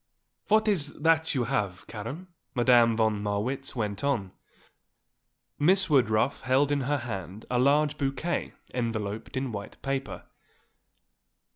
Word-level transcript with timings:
"What 0.47 0.67
is 0.67 0.99
that 1.03 1.35
you 1.35 1.43
have, 1.43 1.85
Karen?" 1.85 2.29
Madame 2.55 2.97
von 2.97 3.21
Marwitz 3.21 3.75
went 3.75 4.03
on. 4.03 4.31
Miss 5.59 5.91
Woodruff 5.91 6.41
held 6.41 6.71
in 6.71 6.81
her 6.89 6.97
hand 6.97 7.45
a 7.51 7.59
large 7.59 7.99
bouquet 7.99 8.53
enveloped 8.73 9.37
in 9.37 9.51
white 9.51 9.79
paper. 9.83 10.23